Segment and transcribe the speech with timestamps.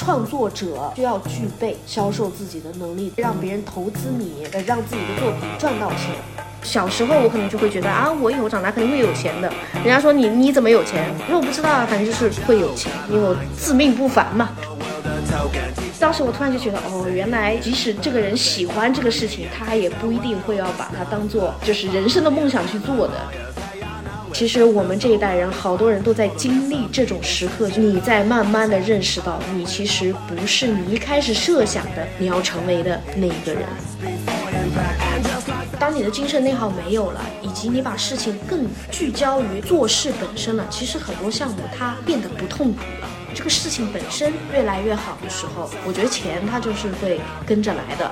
[0.00, 6.16] 创作者需要具备销售自己的能力，让别人投资你，呃，让自己的作品赚到钱。
[6.62, 9.52] 小时候我可能就会觉得啊，我以后长大肯定会有钱的。
[9.74, 11.14] 人家说你你怎么有钱？
[11.28, 14.48] 因为我不知道啊，反正就是会有钱，因为我自命不凡嘛。
[15.98, 23.12] 当时我突然就觉得，哦，原来即使这个人喜欢这个事情，他也不一定会要把它当做就是人生的梦想去做的。
[24.40, 27.68] 其实我们这一代人，好多人都在经历这种时刻。
[27.76, 33.64] 你在慢慢的认识到，你其实不是你一开始设想的你要成为的那一个人。
[35.78, 43.08] 当你的精神内耗没有了，以及你把事情更聚焦于做事本身了，其实很多项目它变得不痛苦了。
[43.34, 48.10] 这个事情本身越来越好的时候，我觉得钱它就是会跟着来的。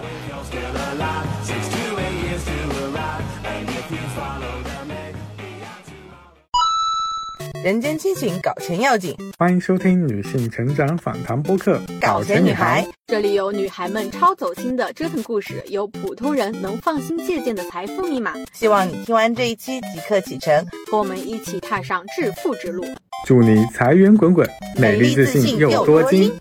[7.68, 9.14] 人间清醒，搞钱要紧。
[9.38, 18.32] 欢迎收听女性成长访谈播客《搞钱女孩》，这里有女孩们超走心的折腾故事，有普通人能放心借鉴的财富密码。
[18.54, 22.86] 希望你听完这一期即刻启程，和我们一起踏上致富之路。
[23.26, 26.32] 祝你财源滚滚，美丽自信又多金。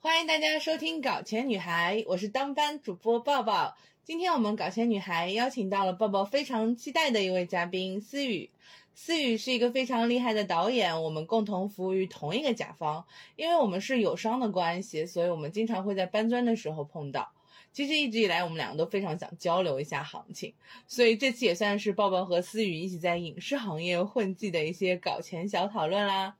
[0.00, 3.76] 欢迎大家收听《搞钱女孩》，我是当班主播抱抱。
[4.04, 8.50] 今天我们《搞钱女孩》邀请到了抱抱非常期待的一位嘉宾思雨。
[8.98, 13.04] 思雨是一个非常厉害的导演，我们共同服务于同一个甲方，
[13.36, 17.30] 因为我们是友商的关系，所以我们经常会在搬砖的时候碰到。
[17.74, 20.54] 其实一直以来，我们两个都非常想交流一下行情，
[20.86, 26.34] 所以这期也算是抱抱和思雨一起在影视行业混迹的一些搞钱小讨论啦。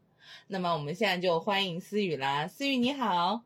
[0.46, 3.42] 那么我们现在就欢迎思雨啦，思雨你好。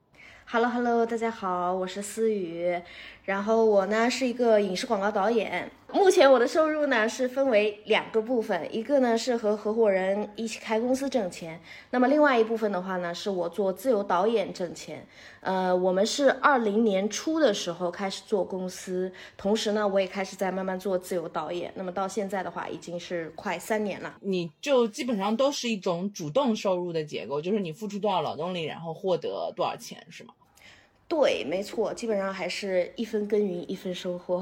[0.47, 2.81] Hello Hello，大家好，我是思雨，
[3.25, 5.71] 然后我呢是一个影视广告导演。
[5.93, 11.61] 目前我的收入呢是分为两个部分，一个呢是和合伙人一起开公司挣钱，
[11.91, 15.05] 那么另外一部分的话呢是我做自由导演挣钱。
[15.41, 21.73] 呃，我们是二零年初的时候开始做公司，同时呢我也开始在慢慢做自由导演。
[21.75, 24.15] 那么到现在的话已经是快三年了。
[24.21, 30.33] 你就基本上都是一种主动收入的结构，就是你付出多少劳动力，然后获得多少钱，是吗？
[31.11, 34.41] 对，没错，基本上还是一分耕耘一分收获。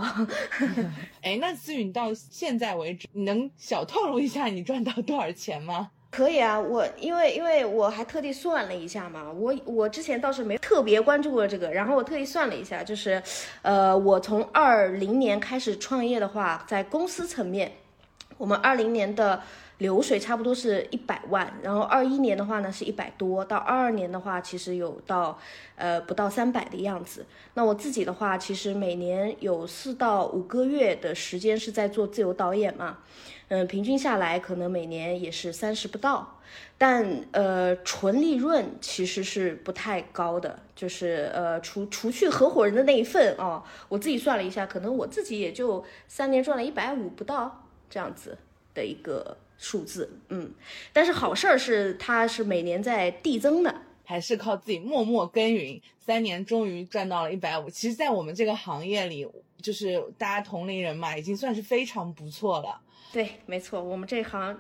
[1.24, 5.90] 哎，那思雨你到现在为止，你能小透露一下你赚到多少钱吗？
[6.12, 13.22] 可以啊，我因为因为我还特地算了一下嘛，我我之前倒是没特别关注过这个，然后我特意算了一下，就是，
[13.62, 17.72] 呃，我从二零年开始创业的话，在公司层面，
[18.36, 19.42] 我们二零年的。
[19.78, 25.38] 流水差不多是一百万，然后二一年的话呢是一百多，到二二年的话其实有到，
[25.76, 27.24] 呃不到三百的样子。
[27.54, 32.98] 那我自己的话，其实每年有四到五个月的时间是在做自由导演嘛，
[33.46, 36.40] 嗯，平均下来可能每年也是三十不到，
[36.76, 48.36] 但呃纯利润其实是不太高的，就是呃除除去合伙人的那一份哦，我自己算了一下，可能我自己也就三年赚了一百五不到这样子
[48.74, 49.36] 的一个。
[49.58, 50.50] 数字，嗯，
[50.92, 57.68] 但是好事儿是它是每年在递增的，还是靠自己默默耕耘，三年终于赚到了一百五。
[57.68, 59.26] 其实，在我们这个行业里，
[59.60, 62.80] 就是大家同龄人嘛，已经算是非常不错了。
[63.12, 64.56] 对，没错，我们这行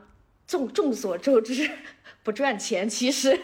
[0.48, 1.70] 众众所周知。
[2.24, 3.38] 不赚钱，其实，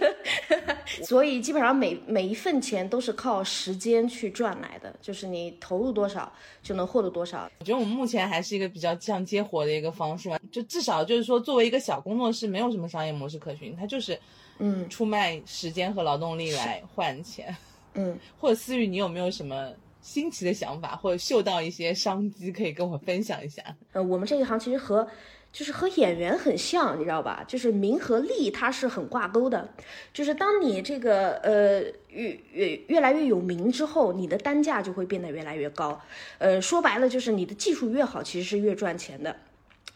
[1.05, 6.31] 所以基本上每每一份钱都是靠时间去赚来的，就是你投入多少
[6.63, 7.51] 就能获得多少。
[7.61, 14.19] 我觉得我们目前还是一个比较像接活的一个方式嘛，就至少就是说，作为一个小工作室，没有什么商业模式可循，它就是，
[14.59, 17.57] 嗯，出卖时间和劳动力来换钱，
[17.95, 19.73] 嗯， 或者思雨，你有没有什么
[20.05, 23.63] 新奇的想法，或者嗅到一些商机可以跟我分享一下？
[23.93, 25.09] 呃，我们这一行其实和。
[25.55, 27.45] 就是和演员很像，你知道吧？
[27.47, 29.73] 就是名和利它是很挂钩的。
[30.13, 36.01] 就是当你这个呃越越越来越有名之后，你的单价就会变得越来越高。
[36.39, 39.37] 呃，说白了就是你的技术越好，其实是越赚钱的。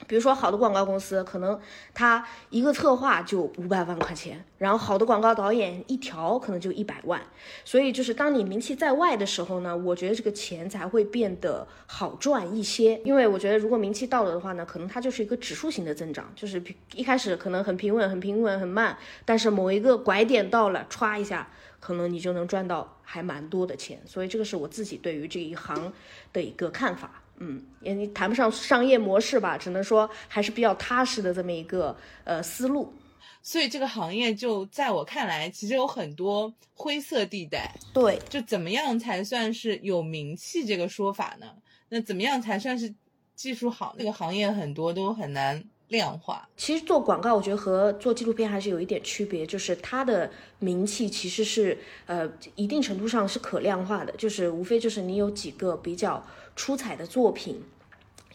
[0.07, 1.59] 比如说，好的广告公司可能
[1.93, 7.21] 他一个策划就五百万块钱，然后好的广告导演一条可能就一百万。
[7.65, 12.99] 所以就是当你名气在外的时候呢，我觉得这个钱才会变得好赚一些。
[13.05, 16.63] 因为我觉得如果名气到了的话呢，可能它就是一个指数型的增长，就是
[16.95, 24.01] 一开始可能很平稳、很平稳、很慢，但是某一个拐点到了，歘一下，可能你就能赚到还蛮多的钱。
[24.07, 25.93] 所以这个是我自己对于这一行
[26.33, 27.18] 的一个看法。
[27.41, 32.93] 嗯，也你谈不上商业模式吧，只能说还是比较踏实的这么一个呃思路。
[33.41, 37.75] 所以这个行业就在我看来，其实有很多灰色地带。
[37.95, 41.47] 对，就怎么样才算是有名气这个说法呢？
[41.89, 42.93] 那怎么样才算是
[43.35, 43.95] 技术好？
[43.97, 46.49] 那个行业很多都很难量化？
[46.57, 56.25] 其实做广告，我觉得和做纪录片还是有一点区别，就是它的名气其实是呃一定程度上是可量化的，就是无非就是你有几个比较
[56.55, 57.63] 出彩的作品。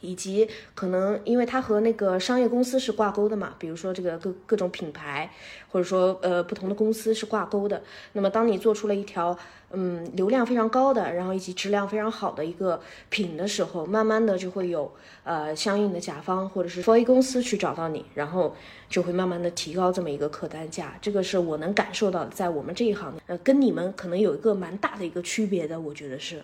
[0.03, 5.31] 以及可能，因为它和那个商业公司是挂钩的嘛，比如说这个各各种品牌，
[5.71, 7.81] 或者说呃不同的公司是挂钩的。
[8.11, 9.35] 那么当你做出了一条
[9.71, 14.91] 嗯流量非常高的，然后以及质量非常好的一个品的时候，慢慢的就会有
[15.23, 18.53] 呃相应的甲方或者是 4A 公司去找到你，然后
[18.89, 20.97] 就会慢慢的提高这么一个客单价。
[21.01, 26.43] 这个是我能感受到，在我们这一行，呃，跟你们可能有一个蛮大的一个区别的，我觉得是。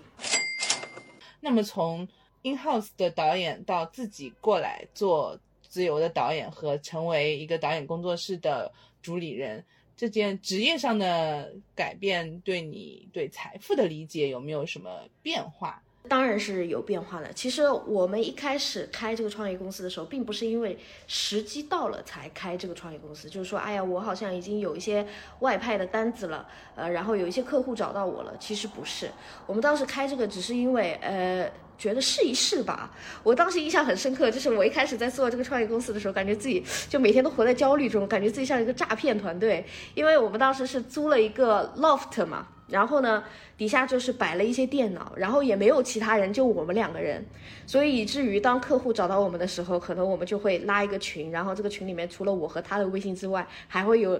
[1.42, 2.08] 那么从
[2.44, 5.38] in house 的导演到自己过来做
[5.68, 8.71] 自由的导演和成为一个导演工作室的
[9.01, 9.63] 主理人，
[9.95, 14.89] 这件职业上的改变对你对财富的理解有没有什么
[15.21, 15.81] 变化？
[16.07, 17.31] 当然是有变化的。
[17.33, 20.75] 其实我们一开始开这个创业公司的时候，并不是因为
[21.07, 25.06] 时机到了才开这个创业公司，就是说，哎呀，我好像已经有一些
[25.41, 28.36] 外派的单子了，呃，然后有一些客户找到我了。
[28.39, 29.12] 其实不是，
[29.45, 31.51] 我们当时开这个只是因为，呃。
[31.80, 32.92] 觉得试一试吧。
[33.24, 39.66] 我当时印象很深刻，就是我一开始在做这个创业公司的时候，感觉自己 就每天都活在焦虑中，感觉自己像一个诈骗团队。
[39.96, 43.24] 因为我们当时是租了一个 loft 嘛，然后呢，
[43.58, 47.26] 底下就是摆了一些电脑，然后也没有其他人，就我们两个人。
[47.66, 54.20] 所以以至于当客户找到我们的时候，可能我们就会拉一个群，然后这个群里面除了我和他的微信之外，还会有。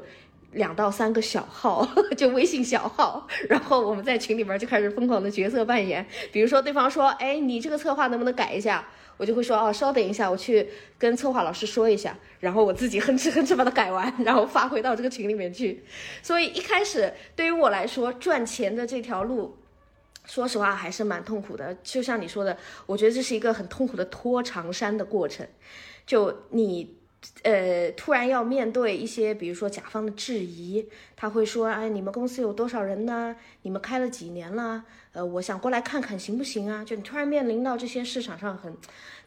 [0.52, 1.88] 两到三个小号，
[2.18, 6.06] 就微信小号，然后我们在群里边就开始疯狂的角色扮演。
[6.32, 8.88] 比如说对方说，哎，你这个策划能不能改一下？
[9.18, 10.68] 我就会说，哦，稍等一下，我去
[10.98, 12.18] 跟策划老师说一下。
[12.40, 15.84] 然后我自己哼哧哼哧把它改完，然后发回到这个群里面去。
[16.24, 19.58] 所以一开始对于我来说，赚钱的这条路，
[20.26, 21.76] 说实话还是蛮痛苦的。
[21.84, 25.46] 就像你说的，我觉得这是一个很痛苦的拖长衫的过程。
[26.06, 26.99] 就你。
[27.44, 30.88] 呃，突然要面对一些，比如说甲方的质疑，
[31.18, 33.36] 他会说：“哎，你们公司有多少人呢？
[33.64, 34.86] 你们开了几年了？
[35.12, 38.74] 呃，我想过来看看行不行啊？”就你突然面临到这些市场上很，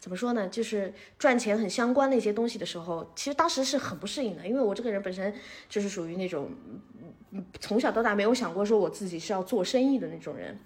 [0.01, 0.49] 怎么说呢？
[0.49, 5.35] 就是赚钱很相关的一些东西的时候，其实当时是很不适应的，因为我这个人本身
[5.69, 6.51] 就是属于那种
[7.61, 10.59] 从小到大没有想过说我自己是要做生意的那种人，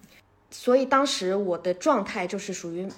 [0.50, 2.88] 所以当时我的状态就是属于。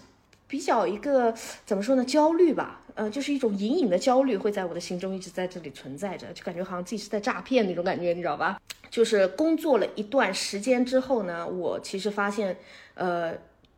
[0.51, 1.35] 比较一个
[1.67, 2.03] 怎么说呢？
[2.03, 8.61] 焦虑吧，呃，就是一种隐隐的焦虑会在我的心中一直在这里存在着，就感觉好像自己是在诈骗那种感觉，你知道吧？
[8.91, 12.57] 就是工作了一段时间之后呢，我其实发现，
[12.95, 13.33] 呃，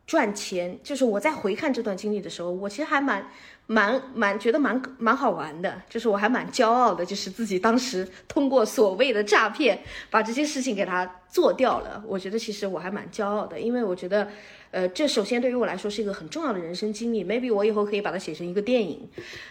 [0.07, 3.29] 赚钱，就是我在回看这段经历的时候，我其实还蛮。
[3.67, 9.79] 蛮蛮觉得蛮蛮好玩的，就是我还蛮骄傲的，就是自己当时通过所谓的诈骗
[10.09, 12.03] 把这些事情给他做掉了。
[12.05, 14.27] 我觉得其实我还蛮骄傲的，因为我觉得，
[14.71, 19.07] 呃，这首先对于我来说是一个很重要的人生经历，maybe 我以后可以把它写成一个电影。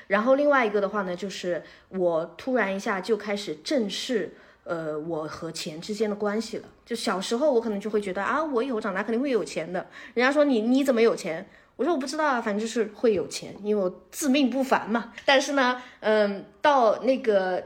[0.07, 4.35] 然后另外一个的话呢，就是我突然一下就开始正视，
[4.65, 6.69] 呃，我和钱之间的关系了。
[6.85, 9.87] 就小时候我可能就会觉得啊，我以后长大肯定会有钱的。
[10.15, 11.49] 人家说你你怎么有钱？
[11.77, 15.13] 我说我不知道啊，反正就是会有钱，因为我自命不凡嘛。
[15.25, 17.63] 但是呢，嗯，到那个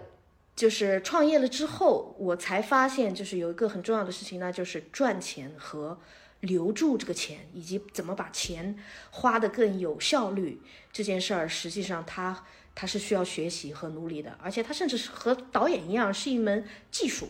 [0.54, 5.98] 就是创业了之后，我才发现，就是有一个很重要的事情，那就是赚钱和
[6.44, 8.76] 留住这个钱，以及怎么把钱
[9.10, 10.60] 花的更有效率
[10.92, 12.44] 这件事儿，实际上它
[12.74, 17.28] 它是需要学习和努力的，而且它甚至是和导演一样，是一门技术，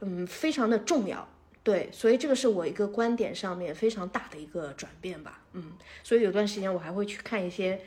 [0.00, 1.28] 嗯，非常的重要。
[1.62, 7.80] 对，所以这个是我一个观点上面非常大的一个转变吧，嗯，所以有段时间我还会去看一些，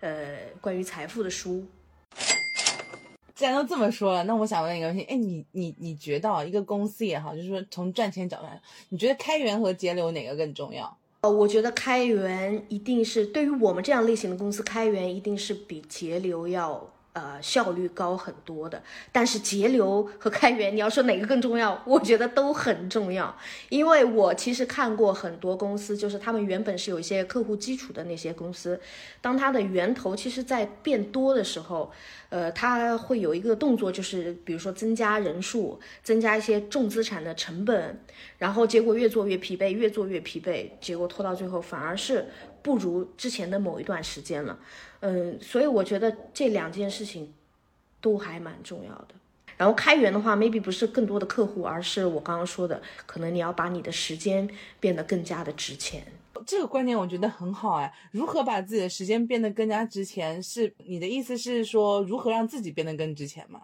[0.00, 1.66] 呃，关于财富的书。
[3.42, 10.96] 既然都这么说了，那我想问一个问题，哎，你你你觉得一个公司也好，就是说从赚钱角度来，你觉得开源和节流哪个更重要？
[11.22, 16.88] 呃，我觉得开源一定是对于我们这样类型的公司，开源一定是比节流要。
[17.14, 21.82] 呃，效率高很多的，但是节流和开源，你要说哪个更重要？
[21.84, 23.36] 我觉得都很重要，
[23.68, 28.80] 因为我其实看过很多公司，就是他们原本是有一些客户基础的那些公司，
[29.20, 31.92] 当它的源头其实在变多的时候，
[32.30, 38.02] 呃，它会有一个动作，就是比如说增加人数，增加一些重资产的成本，
[38.38, 42.28] 然后结果越做越疲惫，越做越疲惫，结果拖到最后反而是
[42.62, 44.58] 不如之前的某一段时间了。
[45.02, 47.32] 嗯，所以我觉得这两件事情
[48.00, 49.08] 都还蛮重要的。
[49.56, 54.48] 然后开源的话，maybe 不是更多的客户，而是我刚刚说的，可能你要把你的时间
[54.80, 56.04] 变得更加的值钱。
[56.46, 57.92] 这个观点我觉得很好哎。
[58.10, 60.42] 如何把自己的时间变得更加值钱？
[60.42, 63.60] 是你的意思是说，如何让自己变得更值钱吗？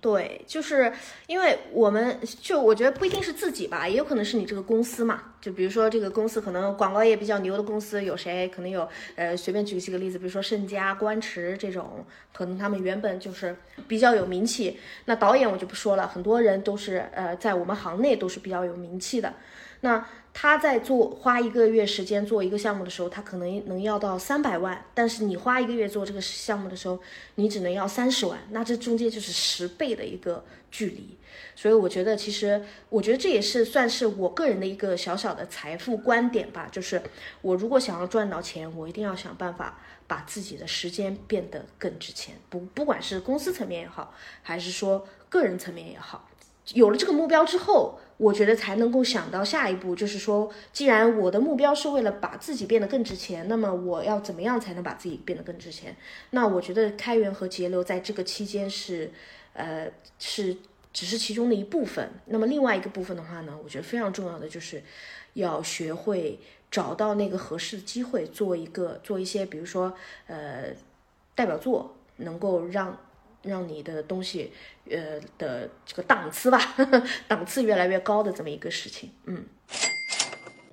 [0.00, 0.90] 对，就是
[1.26, 5.24] 因为我们就我觉得不一定是自己吧，也有可能是你这个公司嘛。
[5.42, 8.48] 就比如说这个公司可能广告业比较牛的公司有谁？
[8.48, 13.54] 可能有呃，随便举几个例子，比如说盛佳、观池这种，可能他们原本就是
[13.86, 14.78] 比较有名气。
[15.04, 19.34] 那导演我就不说了，很多人都是呃，在我们行内都是比较有名气的。
[19.82, 27.00] 那他在做花一个月时间做一个项目的时候，他可能能要到三百万，但是你花一个月做这个项目的时候，
[27.34, 31.16] 你只能要三十万，那这中间就是十倍的一个距离。
[31.56, 37.02] 所以我觉得，其实我觉得这也是算是我个人的一个小小的财富观点吧，就是
[37.42, 46.29] 我如果想要赚到钱，我一定要想办法把自己的时间变得更值钱，不不管是公司层面也好，还是说个人层面也好。
[46.74, 55.96] 有了这个目标之后，我觉得才能够想到下一步，就是说，既然我的目标是为了把自己变得更值钱，那么我要怎么样才能把自己变得更值钱？
[56.30, 59.10] 那我觉得开源和节流在这个期间是，
[59.54, 60.56] 呃，是
[60.92, 62.08] 只是其中的一部分。
[62.26, 64.82] 那么另外一个部分的话呢，我觉得非常重要的就是
[65.34, 66.38] 要学会
[66.70, 69.92] 找到那个合适的机会，做一个做一些，比如说
[70.26, 70.66] 呃
[71.34, 72.96] 代表作，能够让。
[73.42, 74.52] 让你的东西，
[74.90, 76.58] 呃的这个档次吧，
[77.26, 79.44] 档次越来越高的这么一个事情，嗯，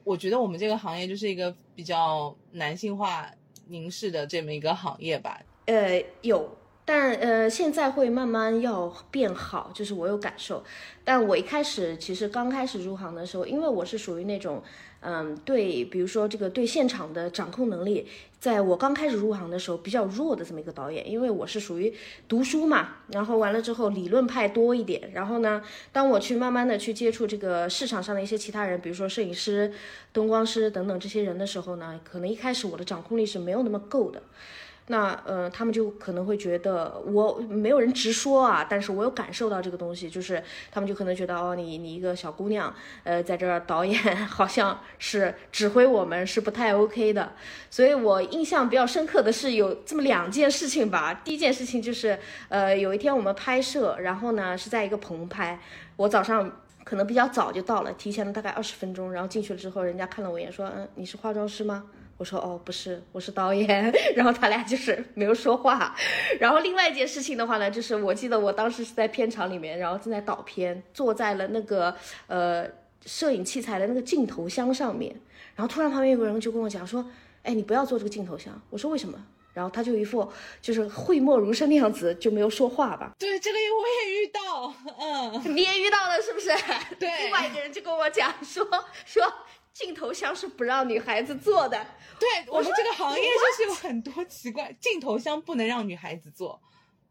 [0.03, 3.29] 我觉得我们这个行业就是一个比较男性化
[3.67, 5.41] 凝视的这么一个行业吧。
[5.65, 6.57] 呃，有，
[6.88, 10.63] 但呃现在会慢慢要变好，就是我有感受。
[11.03, 14.63] 但我一开始其实刚开始入行的时候，因为我是属于那种。
[15.00, 18.08] 嗯，对，比如说这个对现场的掌控能力，
[18.39, 21.94] 在我刚开始入行的时候比较弱的这么一个导演，因为我是属于
[22.27, 29.72] 读书嘛，然后完了之后理论派多一点，然后呢，当我去慢慢的去接触这个市场上的一些其他人，比如说摄影师、
[30.12, 34.24] 灯光师等等这些人的时候呢，可能一开始我的掌控力是没有那么够的。
[34.89, 40.41] 那呃，他们就可能会觉得我没有人直说啊，但是我有感受到这个东西，就是
[40.72, 47.34] 他们就可能觉得哦，你你一个小姑娘，呃，在这儿导演 好像是指挥我们是不太 OK 的，
[47.70, 51.13] 所以我印象比较深刻的是有这么两件事情吧。
[51.13, 52.17] 第一件事情就是，
[52.48, 55.60] 呃，有一天我们拍摄，然后呢是在一个棚拍，
[55.98, 56.50] 我早上
[56.86, 61.84] 可能比较早就到了，提前了大概二十分钟，然后进去了之后，人家看了我一眼说，嗯，你是化妆师吗？
[62.17, 63.93] 我说哦，不是，我是导演。
[64.15, 65.95] 然后他俩就是没有说话。
[66.39, 71.95] 然后另外一件事情的话呢，就是我记得我当时是在片场里面，然后正在导片，坐在了那个
[72.25, 72.67] 呃
[73.05, 75.15] 摄影器材的那个镜头箱上面。
[75.55, 77.07] 然后突然旁边有个人就跟我讲说
[77.43, 79.17] ：“哎，你不要做这个镜头箱。”我说为什么？
[79.53, 80.31] 然后他就一副
[80.62, 83.12] 就是讳莫如深的样子，就没有说话吧。
[83.17, 86.50] 对，这个我也遇到，嗯， 你也遇到了是不是？
[87.00, 87.09] 对。
[87.25, 88.63] 另外一个人就跟我讲说
[89.05, 89.24] 说。
[89.77, 91.86] 镜头箱是不让女孩子做的，
[92.19, 96.60] 对我们这个行业就是有很多奇怪，镜头箱不能让女孩子做，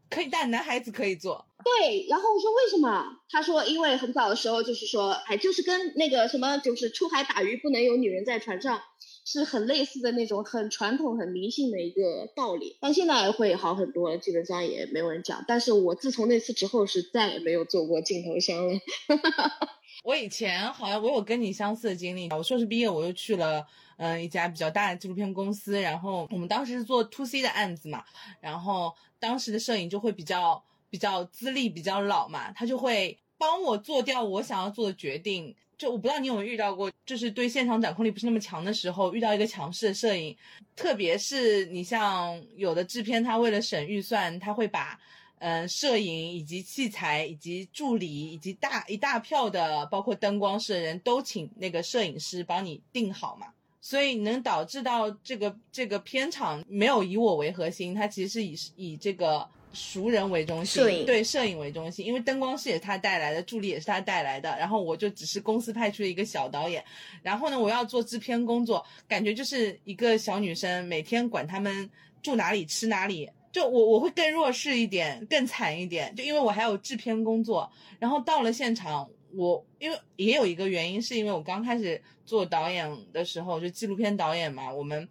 [0.09, 1.45] 可以但男孩子可以做。
[1.63, 3.05] 对，然后我说为什么？
[3.29, 8.81] 他说因为很早的时候就是说，哎，就是跟那个什么，就是出海打鱼不能有女人在船上，
[9.25, 12.77] 是很类似的那种很传统、很迷信的一个道理。
[12.81, 15.45] 但现在会好很多，基本上也没有人讲。
[15.47, 18.73] 但是我自从那次之后，是再也没有做过镜头箱了。
[20.03, 23.65] 我以前好像我有跟你相似的经历，我硕士毕业我又去了
[23.97, 28.03] 嗯一家比较大的纪录片公司，然后我们当时是做 to C 的案子嘛，
[28.39, 35.55] 然后当时的摄影就会比较比较资历比较老嘛，他就会帮我做掉我想要做的决定。
[35.77, 40.35] 就我不知道你有没有遇到过，就是对现场掌控力不是那么强的时候，遇到一个强势的摄影，
[40.75, 44.99] 特别是你像有的制片，他为了省预算，他会把。
[45.39, 53.47] 嗯，摄影以及器材以及助理以及大一大票的，包括灯光师的人都请那个摄影师帮你定好嘛，
[53.79, 66.83] 所以能导致到这个这个片场没有以我为核心，它其实是以以这个熟人为中心，对摄影为中心，因为灯光师也是他带来的，助理也是他带来的，然后我就只是公司派出的一个小导演，
[67.21, 71.87] 然后呢，我要做制片工作，感觉就是一个小女生每天管他们
[72.23, 73.29] 住哪里吃哪里。
[73.57, 85.09] 就我我会更弱势一点，更惨一点，就因为我还有制片工作，然后到了现场，我因为也有一个原因，是因为我刚开始做导演的时候，就纪录片导演嘛，我们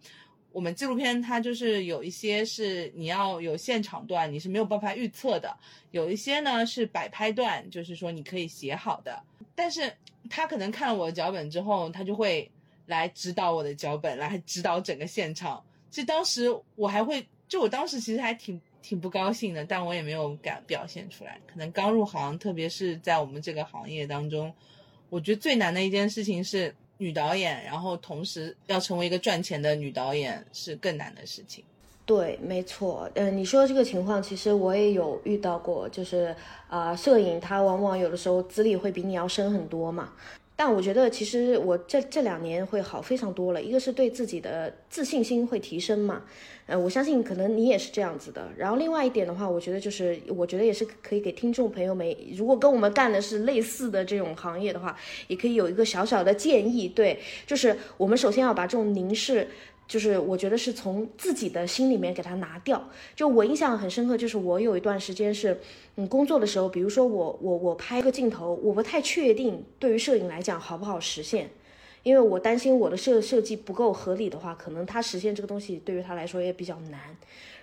[0.53, 5.53] 我们纪录片它就是有一些是你要有现场段，你是没有办法预测的，
[5.91, 9.21] 有一些呢是摆拍段，就是说你可以写好的，
[9.55, 9.93] 但是
[10.29, 12.49] 他可能看了我的脚本之后，他就会
[12.85, 15.61] 来指导我的脚本，来指导整个现场。
[15.89, 17.27] 其实当时我还会。
[17.47, 21.39] 就我当时其实还挺挺不高兴的，但我也没有敢表现出来。
[21.45, 24.53] 可能刚入行，特别是在我们这个行业当中，
[25.09, 31.63] 我觉得最难的一件事情是女导演，然后同时要成为一个赚钱的女导演是更难的事情。
[32.05, 36.33] 对，没错，嗯，你说这个情况，其实我也有遇到过，就是
[36.69, 40.13] 啊、摄影它往往有的时候资历会比你要深很多嘛。
[40.59, 46.23] 但我觉得其实我这这两年会好非常多了，一个是对自己的自信心会提升嘛，
[46.65, 48.49] 呃，我相信可能你也是这样子的。
[48.57, 54.97] 然后另外一点的话，我觉得就是我觉得也是可以给听众朋友们，如果跟我们干的是类似的这种行业的话，
[55.27, 59.47] 也可以有一个小小的建议，对，就是我们首先要把这种凝视。
[59.87, 62.87] 就是我觉得是从自己的心里面给它拿掉。
[63.15, 65.59] 就我印象很深刻，就是我有一段时间是，
[65.95, 71.49] 嗯，工作的时候，比如说我我我拍个镜头，我不太确定对于摄影来讲好不好实现，
[72.03, 76.99] 因为我担心我的设设计不够合理的话，可能他实现这个东西对于他来说也比较难。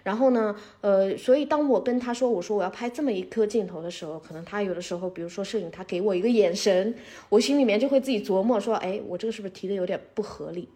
[0.02, 6.94] 然后呢，呃，所以当我跟他说我说我要拍这么一颗镜头的时候，可能他有的时候，比如说摄影，他给我一个眼神，
[7.30, 10.68] 我心里面就会自己琢磨说，哎，我这个是不是提的有点不合理？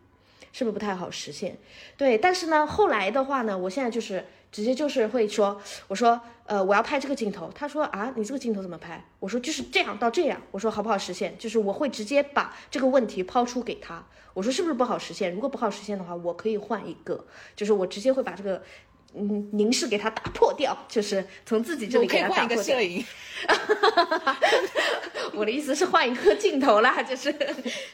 [0.52, 1.57] 是不是不太好实现？
[1.97, 7.50] 对，但是呢，后来的话呢，我现在就是直接就是会说，我说，呃，我要拍这个镜头。
[7.55, 9.05] 他说啊，你这个镜头怎么拍？
[9.21, 10.40] 我说就是这样到这样。
[10.50, 11.37] 我说好不好实现？
[11.38, 14.05] 就是我会直接把这个问题抛出给他。
[14.35, 15.33] 我说是不是不好实现？
[15.33, 17.25] 如果不好实现的话，我可以换一个。
[17.55, 18.62] 就是我直接会把这个。
[19.14, 22.56] 嗯，凝视给他打破掉，就是从自己这里给他我可以换一。
[22.56, 23.04] 个摄影，
[25.34, 27.34] 我的意思是换一个镜头啦，就是，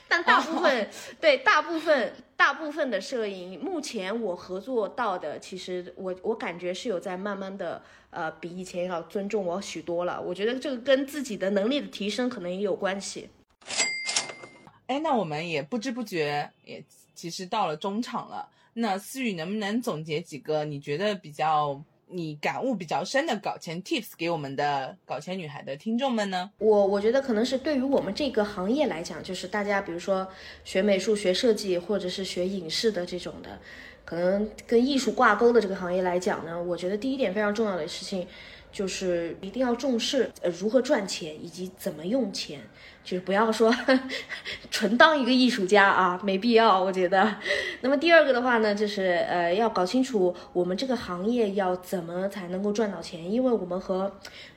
[0.09, 0.91] 但大部分
[1.21, 7.81] 对大部分大部分的摄影，目前我合作到的，其实我我感觉是有在慢慢的
[8.11, 10.21] 呃比以前要尊重我许多了。
[10.21, 13.31] 我觉得这个跟自己的能力的提升可能也有关系。
[14.87, 18.49] 哎，那我们也不知不觉也其实到了中场了。
[18.75, 26.51] 那思雨能不能总结几个你觉得比较你感悟比较深的搞钱 tips 给我们的搞钱女孩的听众们呢？
[26.59, 30.29] 我我觉得可能是对于我们这个行业来讲，就是大家比如说
[30.65, 33.59] 学美术、学设计，或者是学影视的这种的，
[34.05, 38.27] 可能跟艺术挂钩的这个行业来讲呢，我觉得第一点非常重要的事情，
[38.71, 42.61] 就是一定要重视呃如何赚钱以及怎么用钱，
[43.05, 43.71] 就是不要说
[44.71, 47.37] 纯当一个艺术家啊，没必要，我觉得。
[47.83, 54.11] 那么第二个的话呢，就是呃要搞清楚我们这个行业要怎么才能够赚到钱，因为我们和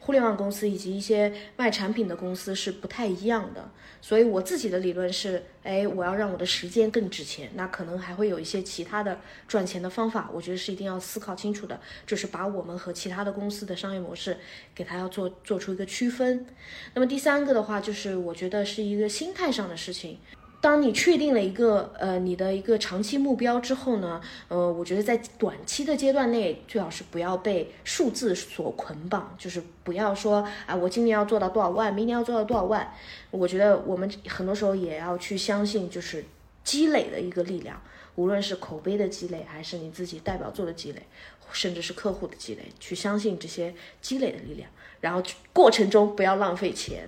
[0.07, 3.69] 互联网公司以及一些卖产品的公司是不太一样的。
[4.01, 14.37] 所以我自己的理论是，哎，我要让我的时间更值钱，那可能还会有一些其他的赚钱的方法，我觉得是一定要思考清楚的，就是把我们和其他的公司的商业模式
[14.74, 16.46] 给它要做做出一个区分。
[16.93, 20.20] 那么第三个的话，就是我觉得是一个心态上的事情。
[20.59, 32.91] 当你确定了一个呃你的一个长期目标之后呢，呃，我觉得在短期的阶段内，最好是不要被数字所捆绑，就是不要说啊，我今年要做到多少万，明年要做到多少万。
[33.29, 36.25] 我觉得我们很多时候也要去相信，就是
[36.63, 37.79] 积累的一个力量，
[38.15, 41.03] 无论是口碑的积累，还是你自己代表作的积累，
[41.51, 44.67] 甚至是客户的积累，去相信这些积累的力量，
[45.01, 45.22] 然后
[45.53, 47.07] 过程中不要浪费钱。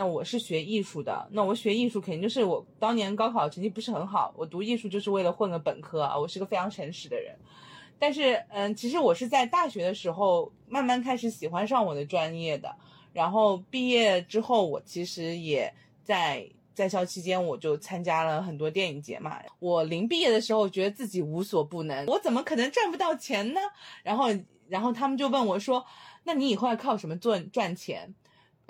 [0.00, 7.36] 那我是学艺术的，那我学艺术肯定就是我当年高考成绩不是很好，我读艺术就是为了混个本科啊，我是个非常诚实的人。
[7.98, 12.74] 但是，嗯，其实我是在大学的时候慢慢开始喜欢上我的专业的，
[13.12, 15.70] 然后毕业之后，我其实也
[16.02, 19.36] 在在校期间我就参加了很多电影节嘛。
[19.58, 23.60] 我临毕业的时候觉得自己无所不能，我怎么可能赚不到钱呢？
[24.02, 24.28] 然后，
[24.66, 25.84] 然后他们就问我说
[26.24, 28.14] ：“那你以后要靠什么赚赚钱？”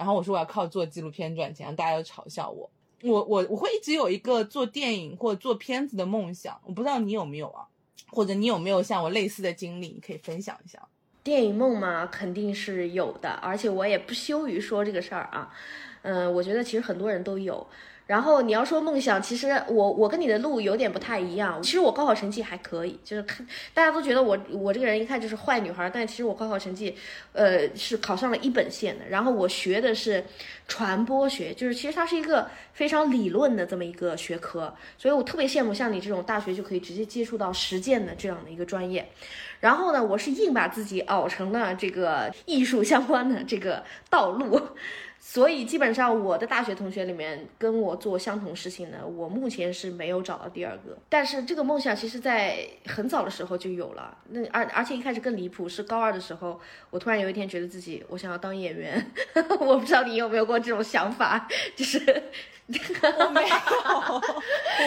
[0.01, 2.71] 然后我说我要靠做纪录片赚钱，大家都嘲笑我。
[3.03, 7.67] 我我我会一直有一个做电影或做片子的梦想，我不知道你有没有啊？
[8.09, 9.89] 或者你有没有像我类似的经历？
[9.89, 10.81] 你可以分享一下。
[11.23, 15.55] 电影梦嘛，肯定是有的，而且我也不羞于说这个事儿啊。
[16.01, 17.67] 嗯，我觉得其实很多人都有。
[18.11, 21.63] 然后你要说梦想，其实我我跟你的路有点不太一样。
[21.63, 26.93] 其实我高考成绩还可以，就是看大家都觉得我我这个人一看就是坏女孩，但其实我高考成绩，
[27.33, 29.05] 呃，是考上了一本线的。
[29.09, 30.25] 然后我学的是
[30.67, 39.09] 传播学，就是其实它是一个非常理论的这么一个学科，所以我特别羡慕像你这种大学就可以直接接触到实践的这样的一个专业。
[39.61, 44.61] 然后呢，我是硬把自己熬成了这个艺术相关的这个道路。
[45.23, 50.97] 所以基本上我的大学同学里面跟我做相同事情的，我目前是没有找到第二个。
[51.11, 59.13] 但是这个梦想其实在很早的时候就有了，那而而且一开始更离谱，是高二的时候，我突然有一天觉得自己我想要当演员，
[59.61, 61.99] 我不知道你有没有过这种想法，就是
[63.19, 63.57] 我没有，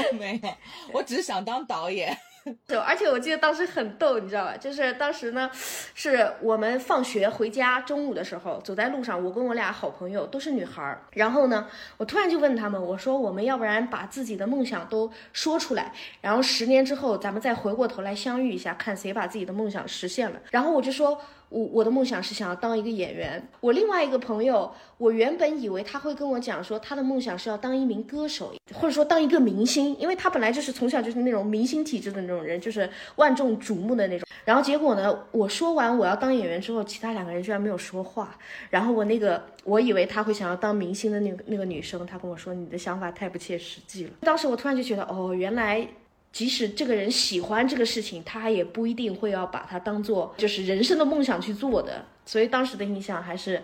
[0.09, 0.49] 我没有，
[0.93, 2.17] 我只是想当导演。
[2.67, 4.57] 就而且我记得当时很逗，你知道吧？
[4.57, 5.49] 就是当时呢，
[5.93, 20.39] 是我们放学回家，中午的时候走在路上，我跟我俩好朋友都是女孩儿，然后呢，我突然就问他们，我说我们要不然把自己的梦想都说出来，然后十年之后咱们再回过头来相遇一下，看谁把自己的梦想实现了。
[20.51, 21.19] 然后我就说。
[21.53, 23.41] 我我的梦想是想要当一个演员。
[23.59, 34.27] 我另外一个朋友，我原本以为他会跟我讲说他的梦想是要当一名歌手，或者说当一个明星，因为他本来就是从小就是那种明星体质的那种人，就是万众瞩目的那种。
[34.43, 38.35] 然后结果呢，我说完我要当演员之后，其他两个人居然没有说话。
[38.71, 44.11] 然后我那个我以为他会想要当明星的那个那个女生，她跟我说你的想法太不切实际了。
[44.21, 45.87] 当时我突然就觉得，哦，原来。
[46.33, 52.05] 即使这个人喜欢这个事情，他也不一定会要把它当做就是人生的梦想去做的。
[52.25, 53.61] 所以当时的印象还是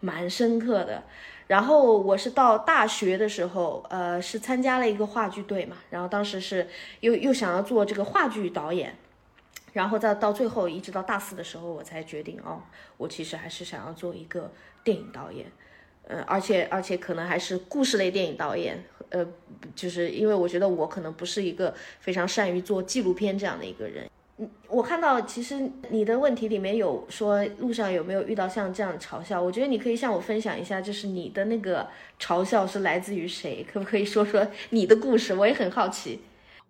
[0.00, 1.02] 蛮深刻的。
[1.48, 6.68] 然后我是到大学的时候，呃，是参加了一个话剧队嘛，然后当时是
[7.00, 8.96] 又又想要做这个话剧导演，
[9.72, 12.62] 然后再到最后一直到大四的时候，我才决定哦，
[12.96, 14.50] 我其实还是想要做一个
[14.84, 15.46] 电影导演。
[16.08, 19.26] 呃，而且而且可能还是故事类电影导演，呃，
[19.74, 24.10] 就是因为我觉得我可能不是一个非常善于做纪录片这样的一个人。
[24.38, 31.88] 嗯，我看到其实你的问题里面有说路上有没有遇到像这样的嘲笑，我觉得你可以向我分享一下，就是你的那个
[32.18, 33.64] 嘲笑是来自于谁？
[33.72, 35.32] 可不可以说说你的故事？
[35.34, 36.18] 我也很好奇。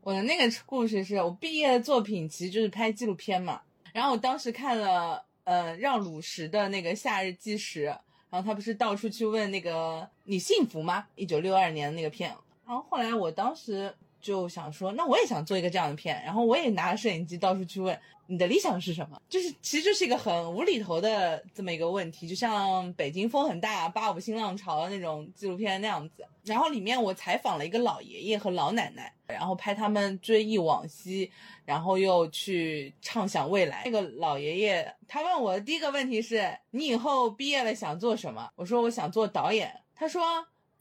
[0.02, 3.60] 我的那个故事是我毕业的作品其实就是拍纪录片嘛，
[3.92, 7.86] 然后我当时看了呃让鲁什的那个《夏日纪实》。
[8.32, 11.06] 然后他不是到处去问那个你幸福吗？
[11.16, 12.34] 一九六二年的那个片。
[12.66, 16.18] 然后后来我当时就想说，那我也想做一个这样的片。
[16.24, 17.96] 然后我也拿着摄影机到处去问。
[18.32, 19.20] 你的理想是什么？
[19.28, 26.26] 就是其实这是一个很无厘头的这么一个问题，就像北京风很大、八五新浪潮的那种纪录片那样子。
[26.42, 31.30] 然后里面我采访了一个老爷爷和老奶奶，然后拍他们追忆往昔，
[31.66, 33.82] 然后又去畅想未来。
[33.84, 38.48] 那个老爷爷他问我的第一个问题是：你以后毕业了想做什么？
[38.56, 39.78] 我说我想做导演。
[39.94, 40.22] 他说。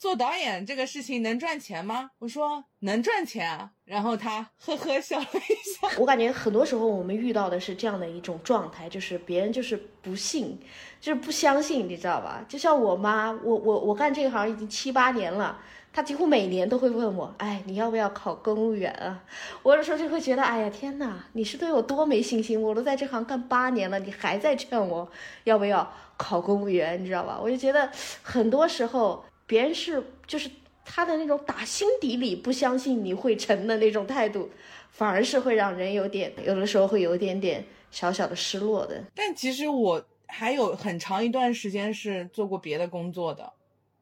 [0.02, 2.10] 做导演这个事情能赚钱吗？
[2.18, 5.88] 我说能赚钱啊，然后他呵呵笑了一下。
[6.02, 10.60] 我感觉很多时候我们遇到的是这样的一种状态，就是别人就是不信，
[11.00, 12.44] 就是不相信，你知道吧？
[12.50, 15.60] 就像我妈，我我我干这一行已经七八年了，
[15.94, 19.24] 她几乎每年都会问我，哎，你要不要考公务员啊？
[19.62, 22.60] 我有时候就会觉得，哎呀，天哪，你是对我多没信心！
[22.60, 25.08] 我都在这行干八年了，你还在劝我
[25.44, 27.40] 要不要考公务员，你知道吧？
[27.40, 27.88] 我就觉得
[28.24, 29.24] 很多时候。
[29.52, 30.50] 别人是就是
[30.86, 34.50] 他的那种打心底里不相信你会成的那种态度，
[34.92, 37.62] 反而是会让人有点有的时候会有一点点
[37.92, 39.04] 小小的失落的。
[39.14, 43.52] 但其实我还有很长一段时间是做过别的工作的，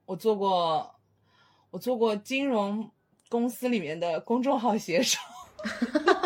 [0.05, 0.93] 我做过
[1.71, 2.91] 我做过金融
[3.27, 5.17] 公司里面的公众号写手，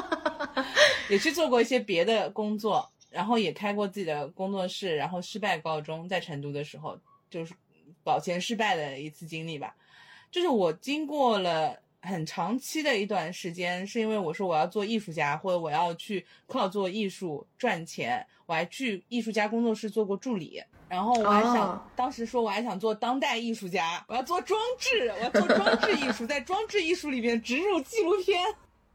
[1.09, 7.53] 也去做过一些别的工作，然后也开过自己的工作室，然后失败告终，在成都的时候就是。
[8.03, 9.75] 保前失败的一次经历吧，
[10.31, 28.43] 就是我经过了很长期的一段时间，是因为我说我要做艺术家，或者我要去靠做艺术赚钱，我还去艺术家工作室做过助理，然后我还想，当时说我还想做当代艺术家，我要做装置，我要做装置艺术，在装置艺术里面植入纪录片。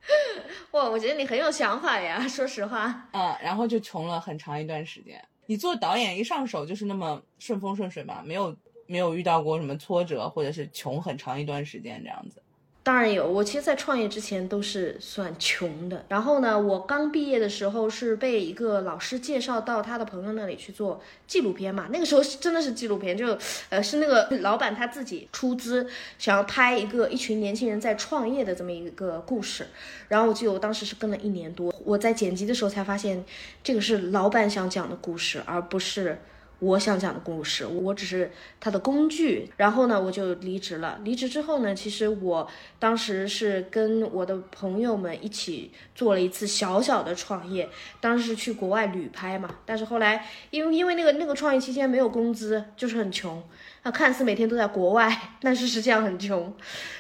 [0.73, 3.09] 哇，我觉得你很有想法呀，说实话。
[3.13, 5.23] 嗯，然后就穷了很长一段时间。
[5.47, 8.23] 你做导演一上手就是那么顺风顺水吗？
[8.23, 8.55] 没有。
[8.89, 12.43] 没有遇到过什么挫折，或者是穷很长一段时间这样子。
[12.81, 16.07] 当然有，我其实，在创业之前都是算穷的。
[16.09, 21.89] 然后呢，我刚毕业的时候是被一个老师介绍到他的朋友那里去做纪录片嘛。
[21.93, 23.37] 那个时候是真的是纪录片，就
[23.69, 25.87] 呃是那个老板他自己出资
[26.19, 29.67] 想要拍一个一群年轻人在创业的这么一个故事。
[30.09, 33.23] 然后我记得我当时是跟了一年多，我在剪辑的时候才发现，
[33.63, 36.19] 这个是老板想讲的故事，而不是。
[36.61, 39.49] 我想讲的故事，我只是他的工具。
[39.57, 40.99] 然后呢，我就离职了。
[41.05, 47.69] 离职之后呢，其实我当时是跟我的朋友们一起做了一次小小的创业，
[48.01, 49.57] 当时去国外旅拍嘛。
[49.65, 53.43] 但是后来，因为因为那个那个创业期间没有工资，就是很穷。
[53.85, 56.53] 那看似每天都在国外，但是实际上很穷。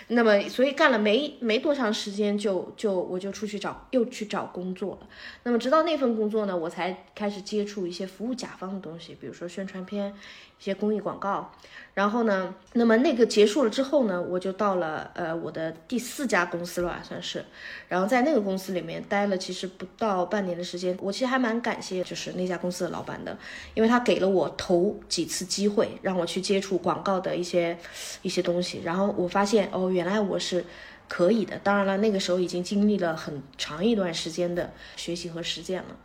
[0.08, 5.06] 那么，所以干了没没多长时间，就就我就出去找，又去找工作了。
[5.44, 10.14] 那么，直到那份工作呢，我才开始接触一些服务甲方的东西，比如说宣传片。
[10.60, 11.52] 一些公益广告，
[11.94, 17.44] 然后呢，那么那个结束了之后呢，我就到了呃我的第四家公司了吧，算是，
[17.86, 23.38] 然后在那个公司里面待了其实不到半年的时间，我其实还蛮感谢就是那家公司的老板的，
[23.74, 27.78] 因为他给了我头几次机会，让我去接触广告的一些
[28.22, 30.64] 一些东西，然后我发现哦，原来我是
[31.08, 31.58] 可以的。
[31.58, 35.96] 当然了，那个时候已经经历了很长一段时间的学习和实践了。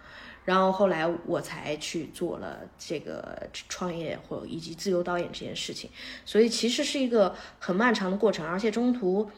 [0.45, 5.89] 然后后来我才去做了这个创业或以及自由导演这件事情，
[6.25, 9.29] 所以其实是一个很漫长的过程，而且中途，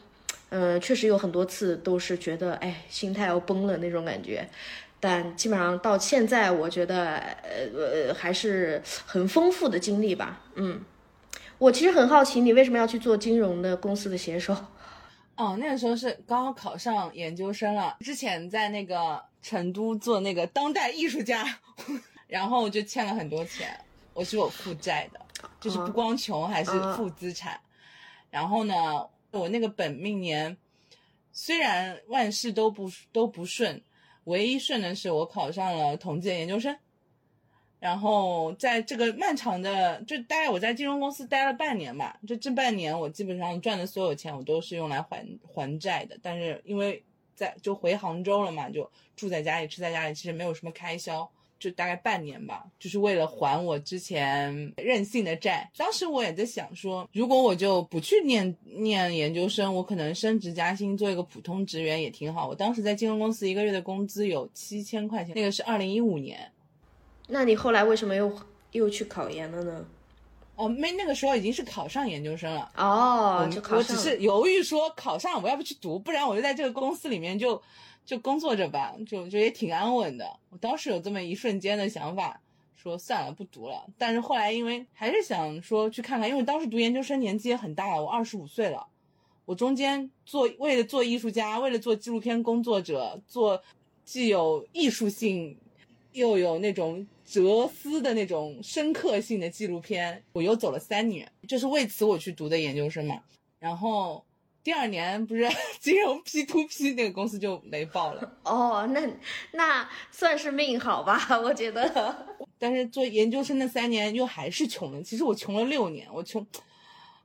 [0.48, 4.48] 呃，确实有很多次都是觉得哎心态要崩了那种感觉，
[4.98, 10.40] 但基本上到现在，我觉得呃呃还是很丰富的经历吧。
[10.56, 10.80] 嗯，
[11.58, 14.54] 我其实很好奇，你为什么要去做金融的公司的写手？
[15.36, 19.24] 哦，那个时候是刚好考上研究生了，之前在那个。
[19.42, 21.46] 成都做那个当代艺术家，
[22.26, 23.78] 然后就欠了很多钱，
[24.12, 25.20] 我是有负债的，
[25.60, 27.60] 就是不光穷还是负资产。
[28.28, 28.74] 然后呢，
[29.30, 30.56] 我那个本命年
[31.30, 33.80] 虽然万事都不都不顺，
[34.24, 36.76] 唯一顺的是我考上了统计研究生。
[37.78, 47.02] 然后在这个漫长的，就大概我在金融公司待了半年吧，就这半年我基本上赚的所有钱我都是用来还还债的，但是因为。
[47.38, 55.70] 在就回杭州了嘛，就住在家里，吃在家里，其实没有什么开销，就大概半年吧，就是为了还我之前任性的债。
[55.76, 62.48] 当时我也在想说，如果我就不去念念研究生，我可能升职加薪，做一个普通职员也挺好。
[62.48, 66.50] 我当时在金融公司一个月的工资有七千块钱，那个是二零一五年。
[67.26, 68.32] 那你后来为什么又
[68.72, 69.84] 又去考研了呢？
[70.54, 72.72] 哦，没，那个时候已经是考上研究生了。
[72.76, 73.78] 哦，就考上。
[73.78, 77.60] 我只是犹豫说考上我要不去读，不然我就在这个公司里面就
[78.06, 80.24] 就工作着吧，就就也挺安稳的。
[80.48, 82.40] 我当时有这么一瞬间的想法，
[82.74, 83.84] 说算了，不读了。
[83.98, 88.86] 但是后来因为还是想说去看看，因为当时读研究生年纪也很大了，我二十五岁了。
[89.44, 93.62] 我中间做为了做艺术家，为了做纪录片工作者，做
[94.06, 95.58] 既有艺术性
[96.12, 97.06] 又有那种。
[97.26, 103.20] 哲思的那种深刻性的纪录片，我又走了三年，就是为此我去读的研究生嘛。
[103.58, 104.24] 然后
[104.62, 105.48] 第二年不是
[105.80, 108.38] 金融 P to P 那个公司就雷爆了。
[108.44, 109.00] 哦，那
[109.52, 112.36] 那算是命好吧， 我觉得。
[112.58, 115.02] 但是做研究生那三年又还是穷了。
[115.02, 116.46] 其实我穷了六年，我穷，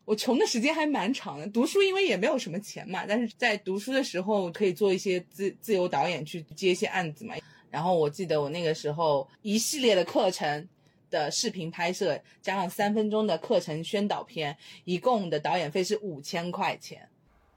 [0.04, 1.48] 我穷的时间还蛮长的。
[1.48, 7.36] 读书因为也没有什么钱嘛，但是在读书的时候可以做一些自自由导演去接一些案子嘛。
[7.72, 10.68] 然后我记得我那个时候一系列的课程
[11.10, 17.08] 的视频拍摄，加上三分钟的课程宣导片，一共的导演费是五千块钱。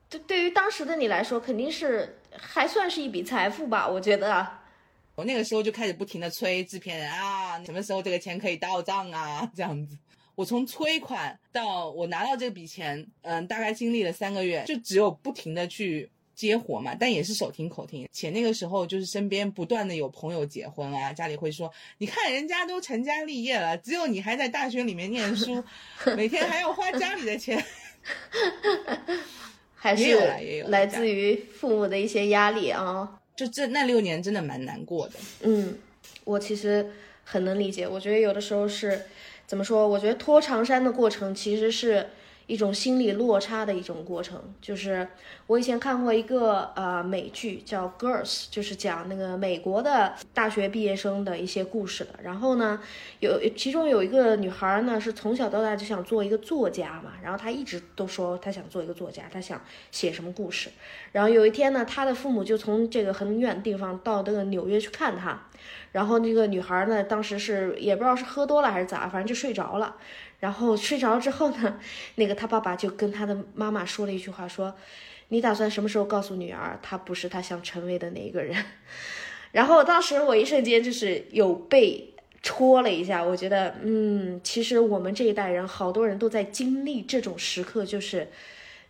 [0.09, 3.87] 这对于当时的你来说，肯定是还算是一笔财富吧？
[3.89, 4.49] 我觉得。
[5.17, 9.51] 我那个时候就开始不停的催制片人啊，什么时候这个钱可以到账啊？
[9.55, 9.97] 这样子。
[10.35, 16.11] 我从催款到我拿到这笔钱，嗯，大概经历了三个月，就只有不停的去。
[16.35, 18.09] 接活嘛，但也是手停口停。
[18.13, 25.63] 且那个时候就是身边不断的有朋友结婚啊，家里会说，你看人家都成家立业了，只有你还在大学里面念书，
[26.17, 27.63] 每天还要花家里的钱。
[29.75, 30.17] 还是
[30.69, 33.21] 来自于父母的一些压力啊。
[33.37, 35.15] 就这那六年真的蛮难过的。
[35.43, 35.79] 嗯，
[36.25, 36.91] 我其实
[37.25, 37.87] 很能理解。
[37.87, 39.03] 我觉得有的时候是
[39.47, 39.89] 怎么说？
[39.89, 42.09] 我觉得拖长衫的过程其实是。
[42.47, 45.09] 一种心理落差的一种过程，就是
[45.47, 52.11] 我以前看过一个呃美剧叫《Girls》，就是讲那个美国的大学毕业生的一些故事的。
[52.23, 52.81] 然后呢，
[53.21, 60.69] 有其中有一个女孩呢，是从小到大就想做一个作家嘛，然后她一直都说她想做一个作家，她想写什么故事。
[61.13, 65.47] 然后有一天呢，她的父母就从这个很远的地方到那个纽约去看她，
[65.93, 69.97] 然后那个女孩呢，当时是也不知道是喝多了还是咋，反正就睡着了。
[70.45, 71.81] 然后睡着了之后呢，
[72.17, 74.75] 那个他爸爸就跟他的妈妈说了一句话，说
[75.33, 78.63] ：“你打算什么时候告诉女儿，她不是她想成为的那一个人？”
[79.53, 88.29] 然后当时我一瞬间就是有被戳了一下，我觉得，嗯，其实我们这一代人好多人都在经历这种时刻，就是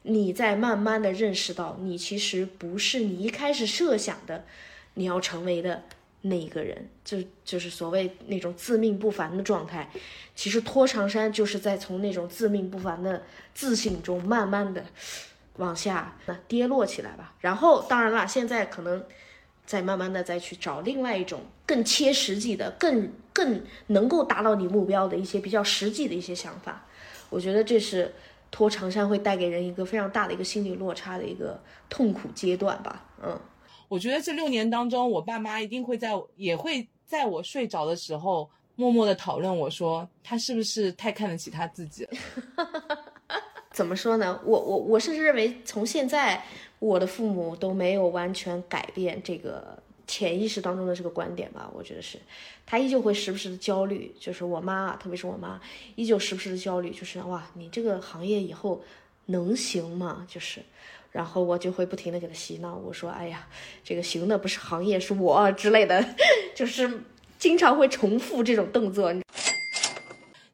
[0.03, 4.45] 你在慢慢的认识到，你其实不是你一开始设想的
[4.95, 5.85] 你要成为的。
[6.27, 9.91] 那一个人就就是所谓那种自命不凡的状态，
[10.35, 14.83] 其实拖长衫就是在从那种自命不凡的自信中慢慢的
[15.57, 17.35] 往下那跌落起来吧。
[17.41, 19.05] 然后当然了，现在可能
[19.67, 26.87] 再慢慢的再去找另外一种更切实际的、更更能够达到你目标的一些比较实际的一些想法。
[27.29, 28.15] 我觉得这是
[28.51, 31.61] 拖长衫会带给人一个非常大的一个心理落差的一个
[31.91, 33.05] 痛苦阶段吧。
[33.23, 33.39] 嗯。
[33.95, 42.11] 我觉得这六年当中，我爸妈一定会在，也会在我睡着的时候，默默的讨论我说他是不是太看得起他自己了。
[43.71, 44.41] 怎么说呢？
[44.45, 46.43] 我我我甚至认为，从现在
[46.81, 51.71] 我的父母都没有完全改变这个潜意识当中的这个观点吧。
[51.73, 52.19] 我觉得是，
[52.67, 55.61] 他依旧会时不时的焦虑，就是我妈啊，特别是我妈，
[55.95, 58.83] 依旧时不时的焦虑，就是哇，你这个行业以后
[59.27, 60.27] 能行吗？
[60.29, 60.61] 就是。
[61.15, 63.47] 然后我就会不停的给他洗脑，我说，哎呀，
[63.85, 66.05] 这个行的不是行业，是我之类的，
[66.57, 67.03] 就是
[67.39, 69.15] 经常会重复这种动作。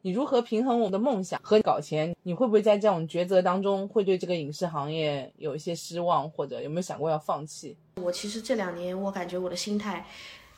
[0.03, 2.15] 你如何平衡我的梦想和搞钱？
[2.21, 7.75] 你会不会在这种抉择当中，会对这个影视行业有一些失望，或者有没有想过要放弃？
[7.95, 10.05] 我其实这两年，我感觉我的心态，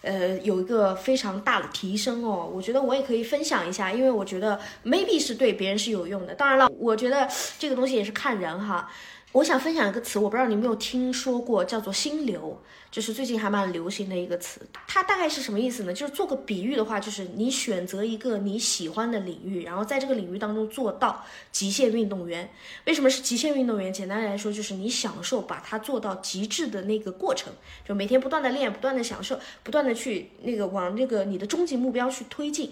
[0.02, 2.52] 呃，有一个非常大的提升哦。
[2.54, 6.36] 我觉得我也可以分享一下，因为我觉得 maybe 是对别人是有用的。
[6.36, 7.26] 当然了，我觉得
[7.58, 8.92] 这个东西也是看人哈。
[9.34, 12.56] 我想分享一个词，我不知道你有没有听说过，叫做心流，
[12.92, 14.62] 就是最近还蛮流行的一个词。
[14.88, 15.92] 它大概是什么意思呢？
[15.92, 22.48] 就是做个比喻的话，就是你选择一个你喜欢的领域，然后在这个领域当中做到极限运动员。
[22.86, 23.92] 为什么是极限运动员？
[23.92, 27.52] 简单来说，就是你享受把它做到极致的那个过程，
[27.84, 32.72] 就每天不断的练，不断的享受，不断的去那个往那个你的终极目标去推进。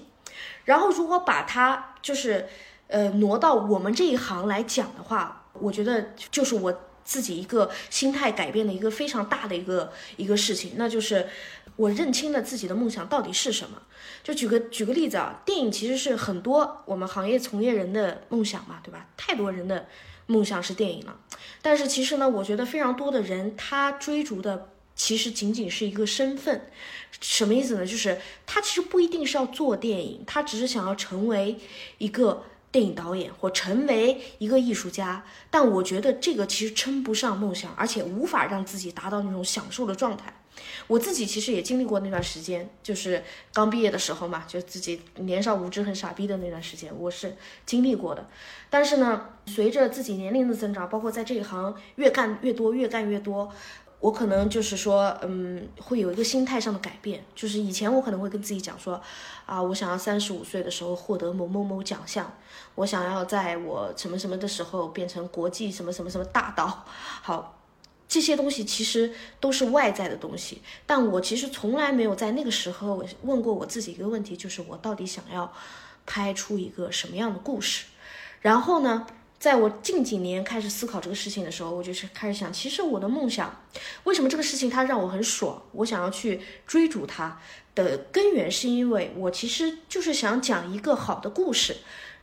[0.66, 2.48] 然后如果把它就是
[2.86, 5.40] 呃挪到我们这一行来讲的话。
[5.54, 11.28] 我觉得就是我自己一个心态改变的一个非常大的一个一个事情，那就是
[11.76, 13.82] 我认清了自己的梦想到底是什么。
[14.24, 19.08] 就举个举个例子啊，电影其实是很多我们行业从业人的梦想嘛，对吧？
[19.18, 19.88] 太多人的
[20.28, 21.20] 梦想是电影了，
[21.62, 26.70] 但是其实呢，我觉得非常多的人他追逐的其实仅仅是一个身份，
[27.20, 27.86] 什么意思呢？
[27.86, 31.58] 就是他其实不一定是要做电影，他只是想要成为
[31.98, 32.44] 一个。
[32.72, 40.34] 电影导演或成为一个艺术家，但我觉得这个其实称不上梦想，而且无法让自己达到那种享受的状态。
[40.88, 48.28] 我自己其实也经历过那段时间，就是刚毕业的时候嘛，就自己年少无知、很傻逼的那段时间，我是经历过的。
[48.70, 53.52] 但是呢，随着自己年龄的增长，包括在这一行越干越多、越干越多。
[54.02, 57.24] 我可能就是说，嗯，会有一个心态上的改变。
[57.36, 59.00] 就是以前我可能会跟自己讲说，
[59.46, 62.34] 啊，我想要三十五岁的时候获得某某某奖项，
[62.74, 66.84] 我想要在我什么什么的时候变成国际什么什么什么大导。
[67.22, 67.60] 好，
[68.10, 75.54] 这些东西其实都是外在的东西，但我其实从来没有在那个时候问过我自己一个问题，就是我到底想要
[76.08, 77.86] 拍出一个什么样的故事？
[78.42, 79.06] 然后呢？
[79.42, 83.60] 在我近几年开始思考这个事情的时候，我就是开始想，其实我的梦想，
[84.04, 85.60] 为什么这个事情它让我很爽？
[85.72, 87.40] 我想要去追逐它
[87.74, 91.78] 的根源，是因为我其实就是想讲一个好的故事，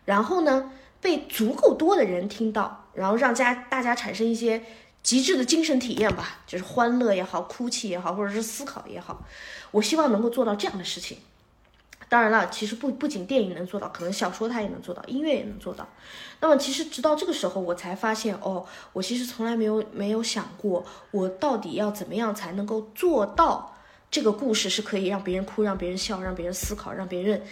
[0.05, 4.63] 然后呢，被足够多的人听到，然后让家大家产生一些
[5.03, 9.27] 极致的精神体验吧，就是欢乐也好，哭泣也好，或者是思考也好，
[9.73, 11.19] 我希望能够做到这样的事情。
[12.09, 15.87] 当然了，其实不不仅电影能做到，可能小说它也能做到，音乐也能做到。
[16.41, 23.75] 那么其实直到这个时候，我才发现哦，我其实从来没有没有想过，我到底要怎么样才能够做到
[24.11, 27.43] 这个故事是可以让别人哭、让别人笑、让别人思考、让别人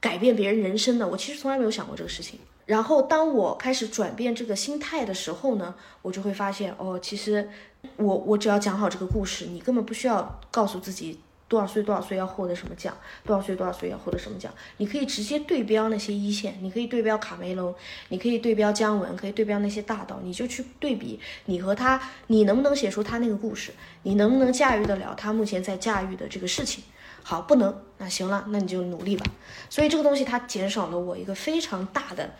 [0.00, 1.08] 改变别人人生的。
[1.08, 2.38] 我其实从来没有想过这个事情。
[2.64, 7.48] 然后当我开始转变这个心态的时候呢，我就会发现哦，其实
[7.96, 11.18] 我我只要讲好这个故事，你根本不需要告诉自己。
[11.48, 12.94] 多少岁多少岁要获得什么奖？
[13.24, 14.52] 多少岁多少岁要获得什么奖？
[14.76, 17.74] 你可以直接对标那些一线，你可以对标卡梅隆，
[18.08, 23.72] 你可以对标姜文，可以对标那些大导，你就去对比你和他，你能不能写出他那个故事？
[24.02, 26.84] 你能不能驾驭得了他目前在驾驭的这个事情？
[27.22, 29.26] 好，不能，那行了，那你就努力吧。
[29.68, 32.30] 所以这个东西它减少了我一个非常大的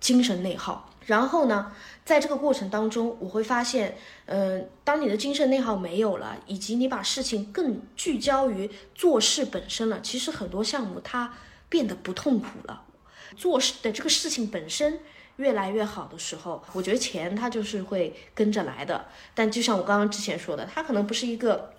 [0.00, 0.90] 精神内耗。
[1.06, 1.72] 然后呢？
[2.04, 11.34] 在这个过程当中，我会发现，嗯，当你的精神内耗没有了，以及你把事情更聚焦于做事本身了，其实很多项目它
[11.68, 12.82] 变得不痛苦了。
[13.36, 15.00] 做事的这个事情本身
[15.36, 19.04] 越来越好的时候，我觉得钱它就是会跟着来的。
[19.34, 21.74] 但就像我刚刚之前说的，它可能不是一个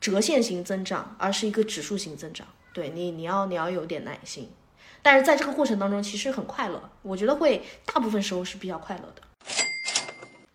[0.00, 2.44] 折线型增长，而是一个指数型增长。
[2.72, 4.50] 对你，你要你要有点耐心。
[5.02, 6.90] 但是在这个过程当中，其实很快乐。
[7.02, 9.22] 我觉得会大部分时候是比较快乐的。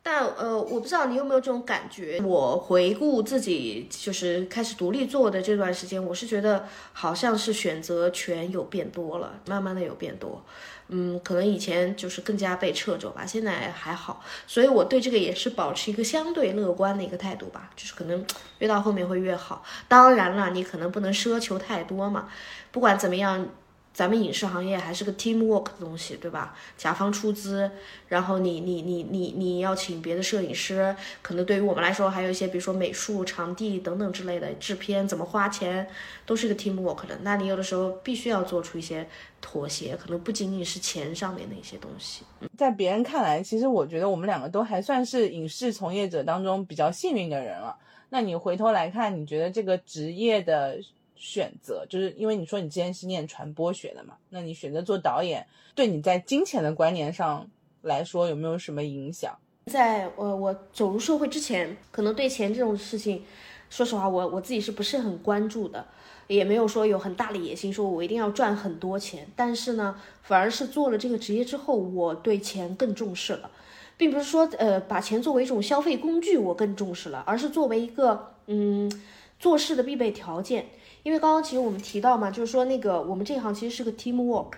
[0.05, 2.21] 但呃，我不知道你有没有这种感觉。
[2.23, 10.43] 我回顾自己，就是开始独立做的这段时间，我是觉得好像是选择权有变多了，慢慢的有变多。
[10.89, 14.21] 嗯，可能以前就是更加被掣肘吧，现在还好。
[14.45, 18.23] 所以我对这个也是保持一个相对乐观的一个态度吧，就是可能
[18.59, 19.63] 越到后面会越好。
[19.87, 22.27] 当然了，你可能不能奢求太多嘛。
[22.71, 23.47] 不管怎么样。
[23.93, 26.55] 咱们影视行业还是个 team work 的东西，对吧？
[26.75, 27.69] 甲方出资，
[28.07, 35.87] 然后你你你你你要请别的摄影师，可能对于我们来说，还有一些比如说美术、场地等等之类的制片，怎么花钱，
[36.25, 37.15] 都是个 team work 的。
[37.21, 39.07] 那你有的时候必须要做出一些
[39.39, 42.23] 妥协，可能不仅仅是钱上面的一些东西。
[42.57, 47.77] 在别人看来，其实我觉得我们两个都还算是影视从业者当中比较幸运的人了。
[48.09, 50.79] 那你回头来看，你觉得这个职业的？
[51.25, 57.49] 选择就是因为你说你之前是念传播学的嘛，那你选择做导演，对你在金钱的观念上
[57.81, 59.33] 来说有没有什么影响？
[59.67, 63.23] 在呃我走入社会之前，可能对钱这种事情，
[63.69, 65.87] 说实话，我我自己是不是很关注的，
[66.27, 69.25] 也没有说有很大的野心，说我一定要赚很多钱。
[69.33, 73.49] 但是呢，反而是做了这个职业之后，我对钱更重视了，
[73.95, 78.91] 并不是说呃把钱作为一种消费工具我更重视了，而是作为一个嗯
[79.39, 80.65] 做事的必备条件。
[81.03, 84.53] 因为刚刚其实我们提到嘛，就是说那个我们这一行其实是个 team work，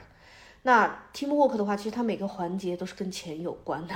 [0.61, 3.95] 那 team work 的话，其实它每个环节都是跟钱有关的。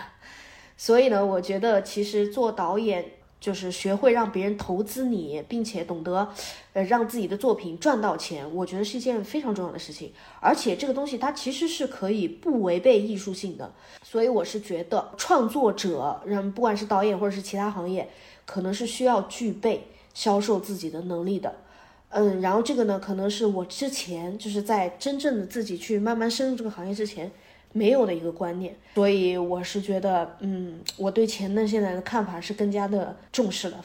[0.75, 3.05] 所以呢，我觉得其实做导演
[3.39, 6.27] 就是学会让别人投资你，并且懂得，
[6.73, 10.11] 呃，让自己的作品赚到钱，我觉得是一件非常重要的事情。
[10.39, 13.71] 而且这个东西它其实是可以不违背艺术性的。
[14.01, 18.09] 所以我是觉得创作者，让不管是导演或者是其他行业，
[18.45, 21.53] 可能是需要具备销售自己的能力的。
[22.09, 27.31] 嗯，然后这个呢，可能是我之前就是在真正的自己去慢慢深入这个行业之前。
[27.71, 33.83] 没有的一个观念，所以我是觉得，嗯，我对钱呢现在的看法是更加的重视了。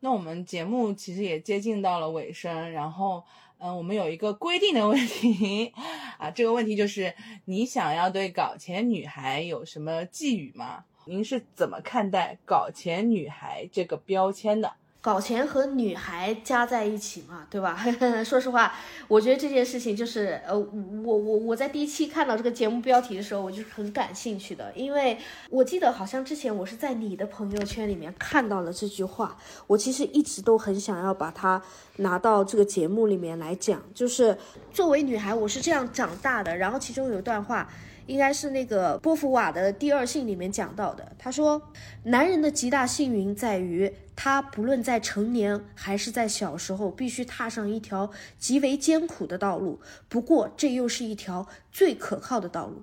[0.00, 3.22] 那我们节目其实也接近到了尾声，然后，
[3.58, 5.74] 嗯，我们有一个规定的问题
[6.16, 10.84] 啊，这个问题就是，你想要对搞钱女孩有什么寄语吗？
[11.04, 14.72] 您是怎么看待搞钱女孩这个标签的？
[15.04, 17.78] 搞钱和女孩加在一起嘛，对吧？
[18.24, 18.72] 说实话，
[19.06, 25.18] 我觉得这件事情就是，呃，我我我在第一期看到这个节目标题的时候，我就是很感兴趣的，因为
[25.50, 29.36] 我记得好像之前我是在你的朋友圈里面看到了这句话，
[29.66, 31.60] 我其实一直都很想要把它
[31.96, 34.34] 拿到这个节目里面来讲，就是
[34.72, 37.68] 作为女孩，我是这样长大的，然后其中有一段话。
[38.06, 41.12] 应该是那个波伏瓦的第二性里面讲到的。
[41.18, 41.60] 他说，
[42.04, 49.80] 男人的极大幸运在于，他不论在成年还是在小时候，必须踏上一条极为艰苦的道路。
[50.08, 52.82] 不过，这又是一条最可靠的道路。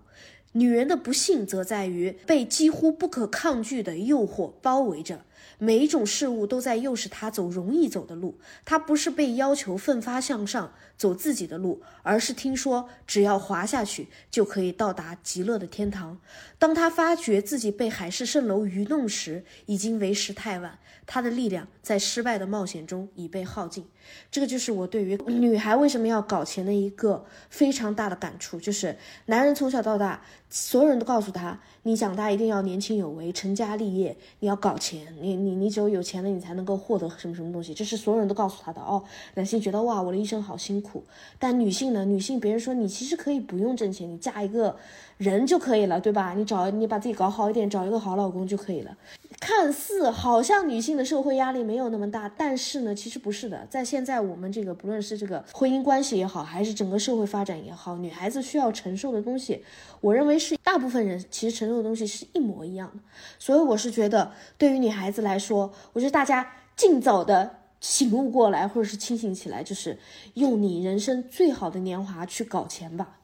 [0.53, 5.21] 女人的不幸则在于被几乎不可抗拒的诱惑包围着。
[5.63, 16.17] 每一种事物都在诱使他走容易走的路，他不是被要求奋发向上走自己的路，而是听说只要滑下去就可以到达极乐的天堂。
[16.57, 23.85] 当他发觉自己被海市蜃楼愚弄时，已经为时太晚，他的力量在失败的冒险中已被耗尽。
[24.31, 28.97] 这个就是我对于女孩为什么要搞钱的一个非常大的感触，就是
[29.27, 31.59] 男人从小到大，所有人都告诉他。
[31.83, 39.03] 你长大一定要年轻有为，成家立业，你要搞钱，你你你只有有钱了，你才能够获得什么什么东西，这是所有人都告诉他的哦。
[39.35, 41.03] 男性觉得哇，我的一生好辛苦，
[41.39, 42.05] 但女性呢？
[42.05, 44.75] 女性别人说你其实可以不用挣钱，你嫁一个
[45.21, 46.33] 人就可以了，对吧？
[46.35, 48.97] 你找你把自己搞好一点，找一个好老公就可以了。
[49.39, 53.63] 看似好像女性的社会压力没有那么大，但是呢，其实不是的。
[53.69, 59.63] 在现在我们这个不论是这个婚姻关系也好，还是整个社会发展也好，女孩子需要承受的东西，
[59.99, 62.99] 我认为是大部分人其实承受的东西是一模一样的。
[63.37, 69.99] 所以我是觉得，对于女孩子来说，我觉得大家尽早的醒悟过来，或者是清醒起来，就是
[70.33, 73.17] 用你人生最好的年华去搞钱吧。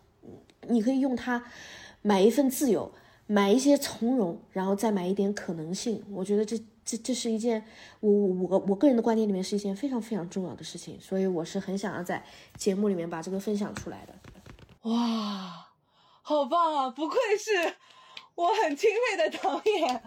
[0.70, 1.42] 你可以用它
[2.02, 2.92] 买一份自由。
[3.30, 6.02] 买一些从容，然后再买一点可能性。
[6.14, 7.62] 我觉得这这这是一件
[8.00, 12.24] 我我我我个人的观点里面是一件非常非常重要的事情，所以我是很想要在
[12.56, 14.90] 节目里面把这个分享出来的。
[14.90, 15.68] 哇，
[16.22, 16.90] 好棒啊！
[16.90, 17.76] 不愧是。
[18.38, 20.02] 我很钦佩的导演，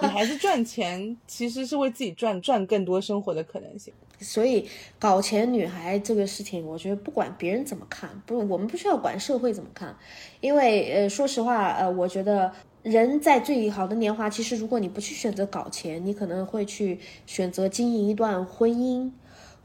[0.00, 3.92] 女孩子赚钱其实是为自己赚赚更多生活的可能性。
[4.20, 9.92] 所以搞钱女孩这个事情，我觉得不管别人怎么看，不，我们不需要管社会怎么看，
[10.40, 12.52] 因为呃，说实话，呃，我觉得
[12.84, 19.10] 人在最好的年华，其实如果你不去选择搞钱，你可能会去选择经营一段婚姻。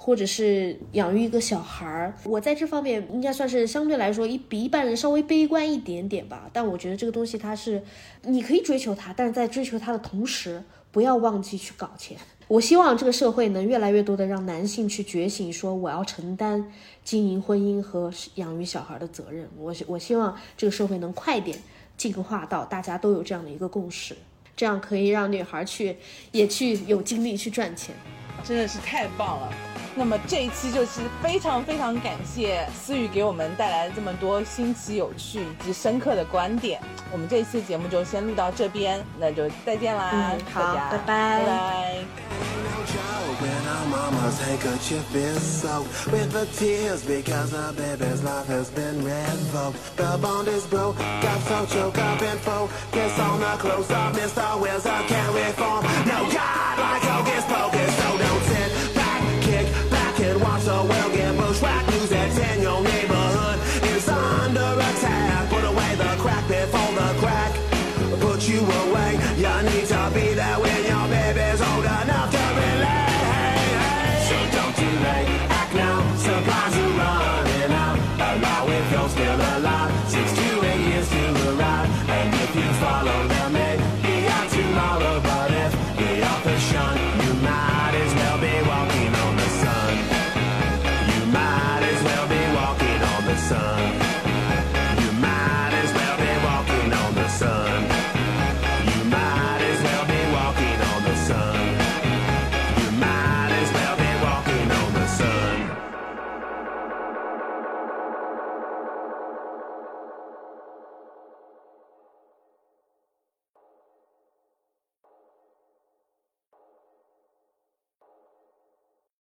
[0.02, 6.50] 或者是养育一个小孩儿，我在这方面应该算是相对来说一比一般人稍微悲观一点点吧。
[6.54, 7.84] 但我觉得这个东西它是，
[8.24, 12.18] 你可以追求它，但是在追求它的同时，不要忘记去搞钱。
[12.48, 16.72] 我希望这个社会能越来越多的让男性去觉醒，说我要承担
[17.04, 19.50] 经营婚姻和养育小孩的责任。
[19.58, 21.60] 我我希望这个社会能快点
[21.98, 24.16] 进化到大家都有这样的一个共识，
[24.56, 25.98] 这样可以让女孩去
[26.32, 27.94] 也去有精力去赚钱。
[28.44, 29.54] 真的是太棒了。
[29.96, 36.80] 那么这一期就是非常非常感谢思雨给我们带来了这么多新奇、有趣以及深刻的观点。
[37.12, 40.12] 我们这一期节目就先录到这边，那就再见啦！
[40.14, 42.06] 嗯，好，拜拜，拜拜。